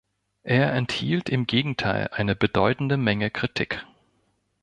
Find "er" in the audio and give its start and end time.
0.41-0.73